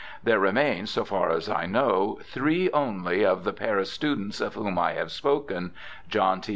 There 0.23 0.39
remain, 0.39 0.87
so 0.87 1.05
far 1.05 1.29
as 1.29 1.47
I 1.47 1.67
know, 1.67 2.17
three 2.23 2.71
only 2.71 3.23
of 3.23 3.43
the 3.43 3.53
Paris 3.53 3.91
students 3.91 4.41
of 4.41 4.55
whom 4.55 4.79
I 4.79 4.93
have 4.93 5.11
spoken, 5.11 5.75
John 6.09 6.41
T. 6.41 6.49